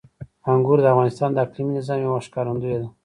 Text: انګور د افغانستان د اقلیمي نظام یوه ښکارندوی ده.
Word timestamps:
انګور 0.51 0.77
د 0.81 0.85
افغانستان 0.93 1.29
د 1.33 1.37
اقلیمي 1.45 1.71
نظام 1.79 1.99
یوه 2.05 2.19
ښکارندوی 2.25 2.75
ده. 2.81 2.87